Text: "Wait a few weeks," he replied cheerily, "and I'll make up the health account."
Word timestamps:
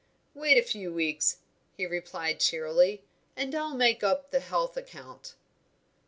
"Wait 0.33 0.57
a 0.57 0.63
few 0.67 0.91
weeks," 0.91 1.37
he 1.77 1.85
replied 1.85 2.39
cheerily, 2.39 3.03
"and 3.35 3.53
I'll 3.53 3.75
make 3.75 4.03
up 4.03 4.31
the 4.31 4.39
health 4.39 4.75
account." 4.75 5.35